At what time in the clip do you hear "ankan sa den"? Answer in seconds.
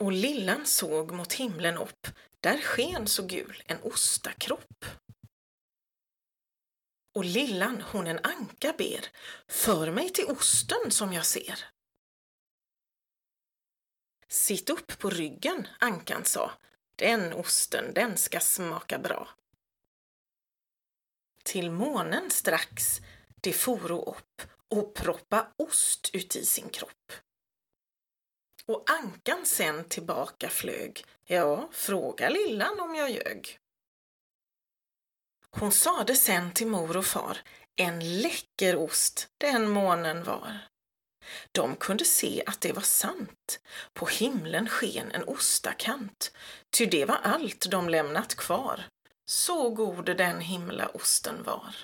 15.78-17.32